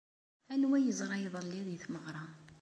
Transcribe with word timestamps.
Anwa 0.53 0.75
ay 0.77 0.85
yeẓra 0.85 1.15
iḍelli 1.19 1.61
deg 1.67 1.79
tmeɣra? 1.83 2.25